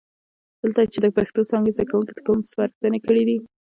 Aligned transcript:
دلته 0.61 0.79
یې 0.83 0.91
چې 0.93 0.99
د 1.01 1.07
پښتو 1.17 1.41
څانګې 1.51 1.71
زده 1.75 1.85
کوونکو 1.89 2.15
ته 2.17 2.21
کومې 2.25 2.49
سپارښتنې 2.51 2.99
کړي 3.05 3.23
دي، 3.27 3.37